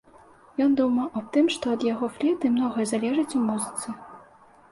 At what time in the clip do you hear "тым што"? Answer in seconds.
1.35-1.65